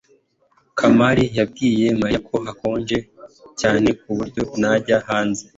kamali 0.79 1.23
yabwiye 1.37 1.87
mariya 2.01 2.21
ko 2.29 2.35
hakonje 2.45 2.97
cyane 3.59 3.87
ku 4.01 4.09
buryo 4.17 4.41
ntajya 4.59 4.97
hanze 5.07 5.43